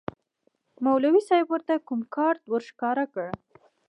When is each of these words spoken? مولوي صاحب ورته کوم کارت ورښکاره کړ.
مولوي 0.83 1.21
صاحب 1.27 1.47
ورته 1.51 1.73
کوم 1.87 2.01
کارت 2.15 2.41
ورښکاره 2.47 3.05
کړ. 3.13 3.27